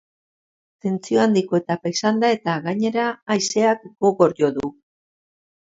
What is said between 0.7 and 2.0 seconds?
Tentsio handiko etapa